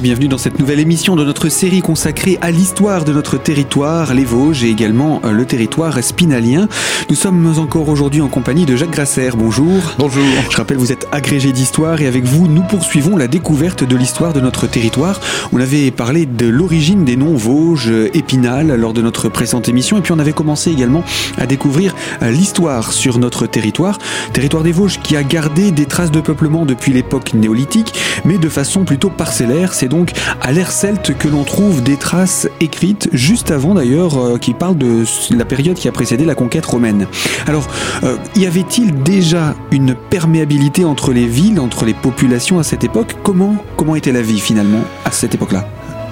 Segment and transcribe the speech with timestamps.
[0.00, 4.14] Et bienvenue dans cette nouvelle émission de notre série consacrée à l'histoire de notre territoire,
[4.14, 6.68] les Vosges et également euh, le territoire spinalien.
[7.10, 9.28] Nous sommes encore aujourd'hui en compagnie de Jacques Grasser.
[9.36, 9.92] Bonjour.
[9.98, 10.24] Bonjour.
[10.48, 14.32] Je rappelle, vous êtes agrégé d'histoire et avec vous, nous poursuivons la découverte de l'histoire
[14.32, 15.20] de notre territoire.
[15.52, 20.00] On avait parlé de l'origine des noms Vosges, Épinal lors de notre précédente émission et
[20.00, 21.04] puis on avait commencé également
[21.36, 23.98] à découvrir euh, l'histoire sur notre territoire.
[24.32, 27.92] Territoire des Vosges qui a gardé des traces de peuplement depuis l'époque néolithique,
[28.24, 29.74] mais de façon plutôt parcellaire.
[29.74, 34.38] C'est donc à l'ère celte que l'on trouve des traces écrites, juste avant d'ailleurs, euh,
[34.38, 35.04] qui parlent de
[35.36, 37.06] la période qui a précédé la conquête romaine.
[37.46, 37.66] Alors,
[38.04, 43.16] euh, y avait-il déjà une perméabilité entre les villes, entre les populations à cette époque?
[43.22, 45.66] Comment, comment était la vie finalement à cette époque-là?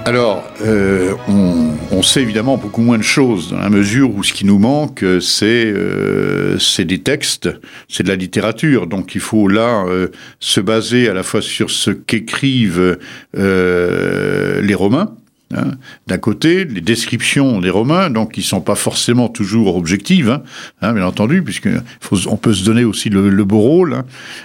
[0.09, 4.47] Alors, euh, on, sait évidemment beaucoup moins de choses dans la mesure où ce qui
[4.47, 7.51] nous manque, c'est euh, des textes,
[7.91, 8.87] c'est de la littérature.
[8.87, 10.09] Donc, il faut là euh,
[10.41, 12.97] se baser à la fois sur ce qu'écrivent
[13.37, 15.15] euh, les Romains,
[15.55, 15.73] Hein.
[16.07, 20.43] D'un côté, les descriptions des Romains, donc qui sont pas forcément toujours objectives, hein,
[20.83, 21.69] hein, bien entendu, puisque
[22.27, 23.95] on peut se donner aussi le, beau rôle.
[23.95, 24.05] Hein.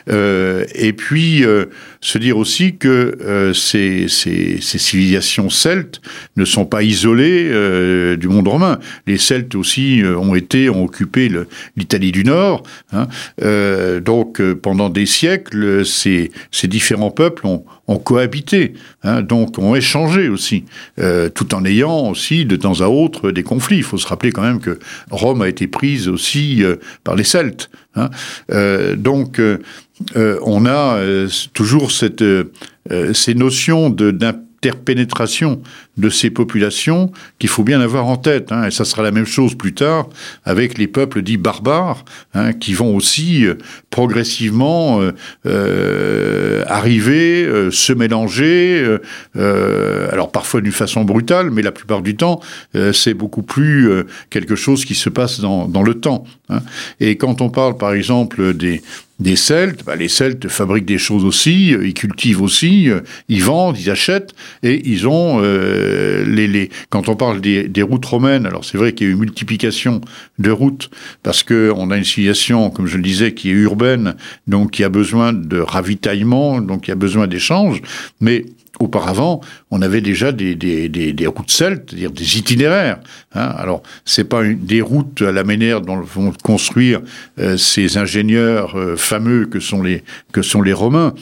[0.09, 1.65] Euh, et puis euh,
[2.03, 6.01] se dire aussi que euh, ces, ces, ces, civilisations celtes
[6.35, 8.79] ne sont pas isolées euh, du monde romain.
[9.07, 11.31] Les Celtes aussi euh, ont été ont occupé
[11.77, 12.63] l'Italie du Nord.
[12.91, 13.07] Hein.
[14.01, 18.73] donc pendant des siècles, ces, ces différents peuples ont, ont cohabité,
[19.23, 20.65] donc ont échangé aussi,
[20.99, 23.77] euh, tout en ayant aussi de temps à autre des conflits.
[23.77, 24.77] Il faut se rappeler quand même que
[25.09, 27.71] Rome a été prise aussi euh, par les Celtes.
[27.95, 28.11] Hein.
[28.51, 29.41] Euh, donc
[30.15, 30.99] on a
[31.53, 32.23] toujours cette,
[33.13, 33.89] ces notions
[34.63, 35.61] d'interpénétration
[35.97, 38.51] de ces populations qu'il faut bien avoir en tête.
[38.51, 40.07] Hein, et ça sera la même chose plus tard
[40.45, 43.55] avec les peuples dits barbares, hein, qui vont aussi euh,
[43.89, 45.11] progressivement euh,
[45.45, 48.97] euh arriver, se mélanger,
[49.35, 52.39] alors parfois d'une façon brutale, mais la plupart du temps,
[52.93, 53.89] c'est beaucoup plus
[54.29, 56.25] quelque chose qui se passe dans le temps.
[56.53, 56.61] Hein.
[56.99, 58.81] Et quand on parle par exemple des,
[59.35, 62.89] Celtes, bah les Celtes fabriquent des choses aussi, ils cultivent aussi,
[63.29, 64.33] ils vendent, ils achètent,
[64.63, 69.07] et ils ont euh, les, quand on parle des, routes romaines, alors c'est vrai qu'il
[69.07, 70.01] y a eu multiplication
[70.39, 70.89] de routes
[71.21, 74.15] parce que on a une civilisation, comme je le disais, qui est urbaine,
[74.47, 77.81] donc qui a besoin de ravitaillement, donc qui a besoin d'échanges,
[78.19, 78.45] mais
[78.79, 79.39] Auparavant,
[79.69, 82.99] on avait déjà des, des, routes celtes, c'est-à-dire des itinéraires.
[83.35, 83.53] Hein.
[83.57, 87.01] Alors, c'est pas une, des routes à la manière dont vont construire
[87.39, 91.13] euh, ces ingénieurs euh, fameux que sont les que sont les Romains,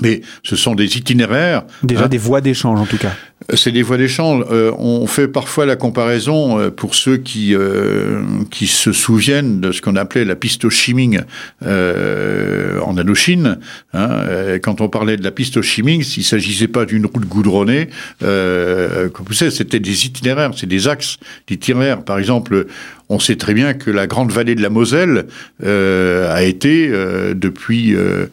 [0.00, 1.62] mais ce sont des itinéraires.
[1.84, 2.08] Déjà hein.
[2.08, 3.12] des voies d'échange en tout cas.
[3.54, 4.44] C'est des voies d'échange.
[4.50, 8.20] Euh, on fait parfois la comparaison euh, pour ceux qui euh,
[8.50, 11.20] qui se souviennent de ce qu'on appelait la piste au Chiming
[11.62, 13.58] en Indochine.
[13.94, 17.88] Hein, quand on parlait de la piste au Chiming, s'il s'agissait pas d'une route goudronnée,
[18.20, 21.16] comme vous savez, c'était des itinéraires, c'est des axes
[21.46, 22.02] d'itinéraires.
[22.04, 22.66] Par exemple,
[23.08, 25.26] on sait très bien que la grande vallée de la Moselle
[25.64, 28.26] euh, a été euh, depuis euh,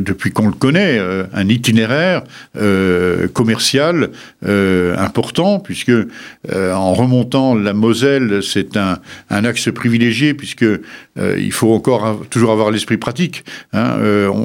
[0.00, 1.00] depuis qu'on le connaît
[1.32, 2.22] un itinéraire
[3.32, 4.10] commercial
[4.42, 5.92] important puisque
[6.52, 8.98] en remontant la Moselle c'est un,
[9.30, 10.66] un axe privilégié puisque
[11.16, 13.44] il faut encore toujours avoir l'esprit pratique.
[13.72, 13.98] Hein,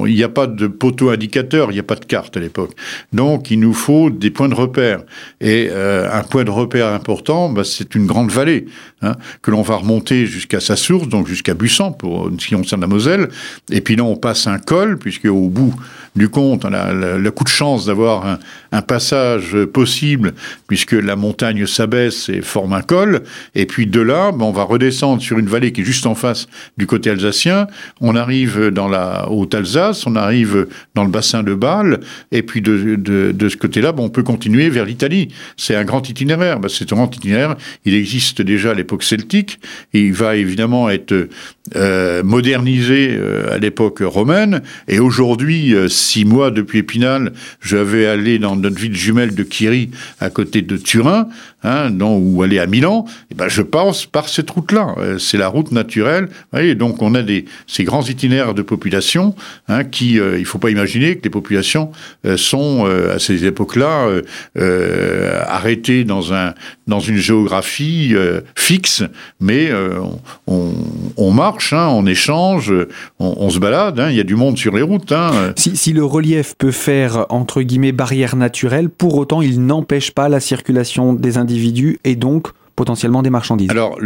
[0.06, 2.72] il n'y a pas de poteau indicateur, il n'y a pas de carte à l'époque.
[3.14, 5.02] Donc il nous faut des points de repère
[5.42, 8.66] et un point de repère important, bah, c'est une grande vallée.
[9.02, 12.82] Hein que l'on va remonter jusqu'à sa source, donc jusqu'à Bussan, pour ce qui concerne
[12.82, 13.30] la Moselle.
[13.72, 15.74] Et puis là, on passe un col, puisque au bout
[16.16, 18.40] du compte, on a le, coup de chance d'avoir
[18.72, 20.34] un, passage possible,
[20.68, 23.24] puisque la montagne s'abaisse et forme un col.
[23.54, 26.16] Et puis de là, ben, on va redescendre sur une vallée qui est juste en
[26.16, 26.48] face
[26.78, 27.68] du côté alsacien.
[28.02, 32.00] On arrive dans la Haute-Alsace, on arrive dans le bassin de Bâle,
[32.32, 35.30] et puis de, de, de ce côté-là, ben, on peut continuer vers l'Italie.
[35.58, 36.60] C'est un grand itinéraire.
[36.60, 37.56] Ben, c'est un grand itinéraire.
[37.86, 39.60] Il existe déjà à l'époque celtique.
[39.94, 41.30] Il va évidemment être
[41.76, 44.62] euh, modernisé euh, à l'époque romaine.
[44.88, 49.42] Et aujourd'hui, euh, six mois depuis Épinal, je vais aller dans notre ville jumelle de
[49.42, 49.90] Kiri,
[50.20, 51.28] à côté de Turin,
[51.64, 53.06] hein, ou aller à Milan.
[53.32, 54.94] Et ben, je passe par cette route-là.
[55.18, 56.30] C'est la route naturelle.
[56.76, 57.22] Donc, on a
[57.66, 59.34] ces grands itinéraires de population
[59.68, 61.92] hein, qui, il il faut pas imaginer que les populations
[62.36, 64.08] sont à ces époques-là
[65.48, 68.14] arrêtées dans une géographie
[68.56, 69.04] fixe,
[69.40, 69.70] mais
[70.48, 70.74] on,
[71.18, 72.74] on marche Hein, on échange,
[73.20, 75.12] on, se balade, hein, il y a du monde sur les routes.
[75.12, 75.54] Hein.
[75.56, 80.40] Si, le relief peut faire, entre guillemets, barrière naturelle, pour autant, il n'empêche pas la
[80.40, 83.70] circulation des individus et donc potentiellement des marchandises.
[83.70, 83.98] Alors,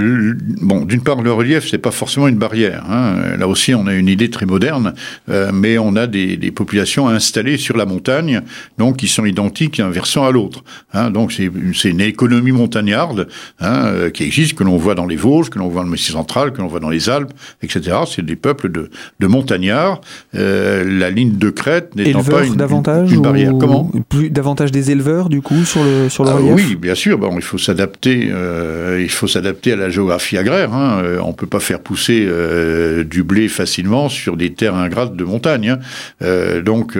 [0.62, 2.86] bon, d'une part, le relief, c'est pas forcément une barrière.
[2.90, 3.36] Hein.
[3.38, 4.94] Là aussi, on a une idée très moderne,
[5.30, 8.42] euh, mais on a des, des, populations installées sur la montagne,
[8.78, 10.64] donc qui sont identiques d'un versant à l'autre.
[10.94, 11.10] Hein.
[11.10, 13.28] Donc, c'est une économie montagnarde
[13.60, 15.92] hein, euh, qui existe, que l'on voit dans les Vosges, que l'on voit dans le
[15.92, 17.34] Messie central, que l'on voit dans les Alpes,
[17.64, 17.98] etc.
[18.08, 20.02] C'est des peuples de, de montagnards.
[20.36, 23.54] Euh, la ligne de crête n'étant pas une, davantage une, barrière.
[23.60, 23.92] Comment?
[24.10, 26.54] Plus davantage des éleveurs, du coup, sur le sur le ah relief?
[26.56, 27.18] Oui, bien sûr.
[27.18, 28.30] Bon, il faut s'adapter.
[28.32, 28.59] Euh,
[29.00, 30.74] il faut s'adapter à la géographie agraire.
[30.74, 31.02] Hein.
[31.04, 35.24] Euh, on peut pas faire pousser euh, du blé facilement sur des terres ingrates de
[35.24, 35.70] montagne.
[35.70, 35.80] Hein.
[36.22, 36.98] Euh, donc,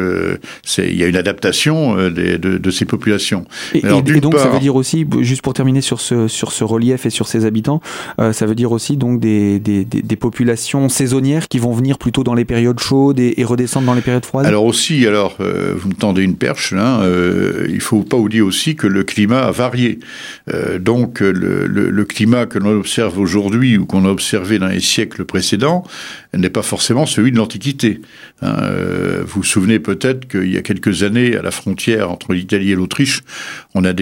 [0.78, 3.46] il y a une adaptation de, de, de, ces populations.
[3.74, 6.64] Et, Alors, et donc, ça veut dire aussi, juste pour terminer sur ce sur ce
[6.64, 7.82] relief et sur ses habitants,
[8.18, 12.24] ça veut dire aussi donc des, des, des, des, populations saisonnières qui vont venir plutôt
[12.24, 14.46] dans les périodes chaudes et, et redescendre dans les périodes froides?
[14.46, 16.74] Alors aussi, alors vous me tendez une perche.
[16.74, 17.02] Hein,
[17.68, 20.00] il faut pas oublier aussi que le climat a varié.
[20.80, 25.26] donc le, le, climat que l'on observe aujourd'hui ou qu'on a observé dans les siècles
[25.26, 25.84] précédents
[26.38, 28.02] n'est pas forcément celui de l'Antiquité.
[28.42, 28.56] Hein.
[28.64, 32.72] Euh, vous vous souvenez peut-être qu'il y a quelques années, à la frontière entre l'Italie
[32.72, 33.22] et l'Autriche,
[33.74, 33.94] on a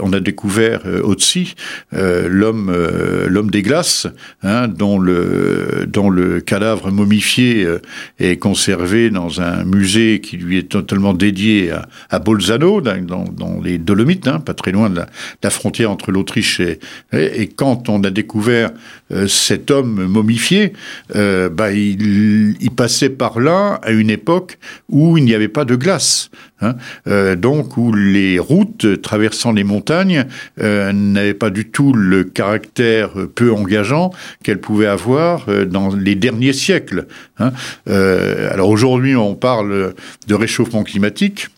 [0.00, 1.54] on a découvert euh, Otzi,
[1.94, 4.06] euh, l'homme, euh, l'homme des glaces,
[4.42, 7.80] hein, dont le, dont le cadavre momifié euh,
[8.18, 13.60] est conservé dans un musée qui lui est totalement dédié à, à Bolzano, dans, dans,
[13.62, 15.10] les Dolomites, hein, pas très loin de la, de
[15.42, 16.78] la frontière entre l'Autriche et,
[17.12, 18.70] et, et, quand on a découvert
[19.12, 20.72] euh, cet homme momifié,
[21.14, 24.58] bah, il, il, passait par là à une époque
[24.88, 26.30] où il n'y avait pas de glace.
[26.62, 26.76] Hein,
[27.06, 30.26] euh, donc où les routes traversant les montagnes
[30.60, 34.10] euh, n'avaient pas du tout le caractère peu engageant
[34.42, 37.06] qu'elles pouvaient avoir euh, dans les derniers siècles.
[37.38, 37.52] Hein.
[37.88, 39.94] Euh, alors aujourd'hui, on parle
[40.26, 41.48] de réchauffement climatique.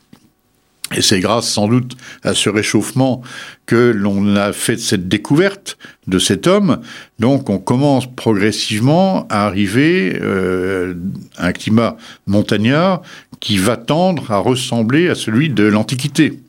[0.94, 3.22] Et c'est grâce sans doute à ce réchauffement
[3.66, 6.80] que l'on a fait cette découverte de cet homme.
[7.18, 10.94] Donc on commence progressivement à arriver euh,
[11.36, 11.96] à un climat
[12.26, 13.02] montagnard
[13.40, 16.41] qui va tendre à ressembler à celui de l'Antiquité.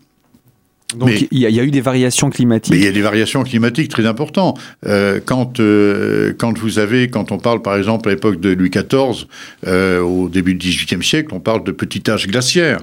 [0.96, 2.74] Donc mais, il, y a, il y, a, eu des variations climatiques.
[2.74, 4.60] Mais il y a des variations climatiques très importantes.
[4.86, 8.70] Euh, quand euh, quand vous avez, quand on parle par exemple à l'époque de Louis
[8.70, 9.26] XIV,
[9.68, 12.80] euh, au début du XVIIIe siècle, on parle de petit âge glaciaire.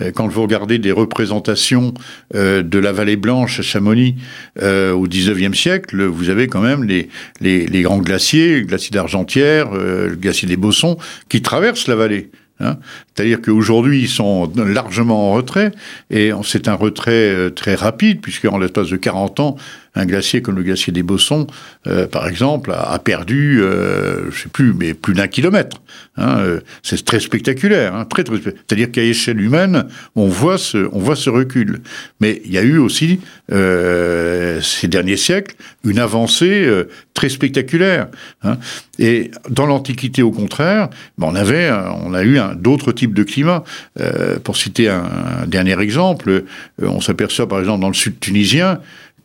[0.00, 1.94] Euh, quand vous regardez des représentations
[2.32, 4.16] de la vallée blanche à Chamonix
[4.60, 7.08] au XIXe siècle, vous avez quand même les
[7.40, 10.96] les, les grands glaciers, le glacier d'Argentière, le glacier des Bossons,
[11.28, 12.30] qui traversent la vallée.
[12.60, 12.76] Hein.
[13.14, 15.72] C'est-à-dire qu'aujourd'hui, ils sont largement en retrait,
[16.10, 19.56] et c'est un retrait très rapide, puisqu'en l'espace de 40 ans,
[19.94, 21.46] un glacier comme le glacier des Bossons,
[21.86, 25.80] euh, par exemple, a, perdu, euh, je sais plus, mais plus d'un kilomètre.
[26.16, 30.88] Hein, euh, c'est très spectaculaire, hein, très, très C'est-à-dire qu'à échelle humaine, on voit ce,
[30.92, 31.80] on voit ce recul.
[32.20, 33.20] Mais il y a eu aussi
[33.52, 38.08] euh, ces derniers siècles une avancée euh, très spectaculaire.
[38.42, 38.58] Hein.
[38.98, 40.88] Et dans l'Antiquité, au contraire,
[41.18, 41.70] ben on avait,
[42.04, 43.64] on a eu d'autres types de climats.
[44.00, 45.04] Euh, pour citer un,
[45.42, 46.44] un dernier exemple,
[46.80, 48.80] on s'aperçoit par exemple dans le sud tunisien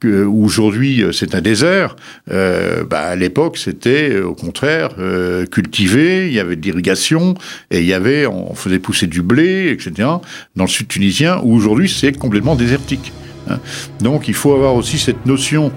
[0.07, 1.95] aujourd'hui c'est un désert,
[2.31, 7.35] euh, bah, à l'époque c'était au contraire euh, cultivé, il y avait de l'irrigation
[7.71, 10.07] et il y avait, on faisait pousser du blé, etc.
[10.55, 13.11] Dans le sud tunisien où aujourd'hui c'est complètement désertique.
[13.49, 13.59] Hein.
[13.99, 15.71] Donc il faut avoir aussi cette notion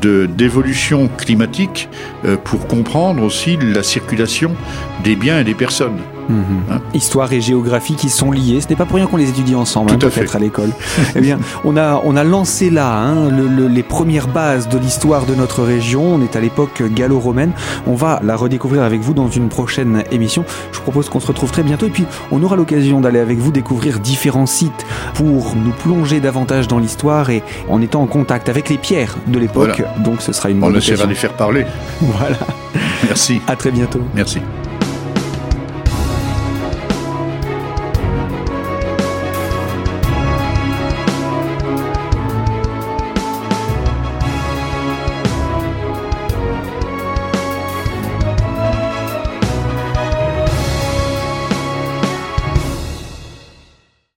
[0.00, 1.88] de d'évolution climatique
[2.24, 4.54] euh, pour comprendre aussi la circulation
[5.04, 5.98] des biens et des personnes.
[6.28, 6.34] Mmh.
[6.70, 8.60] Hein Histoire et géographie qui sont liées.
[8.60, 10.70] Ce n'est pas pour rien qu'on les étudie ensemble, hein, peut-être à, à l'école.
[11.16, 14.78] eh bien, on a, on a lancé là hein, le, le, les premières bases de
[14.78, 16.14] l'histoire de notre région.
[16.14, 17.52] On est à l'époque gallo-romaine.
[17.86, 20.44] On va la redécouvrir avec vous dans une prochaine émission.
[20.72, 21.86] Je vous propose qu'on se retrouve très bientôt.
[21.86, 26.68] Et puis, on aura l'occasion d'aller avec vous découvrir différents sites pour nous plonger davantage
[26.68, 29.78] dans l'histoire et en étant en contact avec les pierres de l'époque.
[29.78, 29.98] Voilà.
[30.04, 31.64] Donc, ce sera une bonne On essaiera de les faire parler.
[32.00, 32.36] Voilà.
[33.04, 33.40] Merci.
[33.46, 34.00] À très bientôt.
[34.14, 34.40] Merci.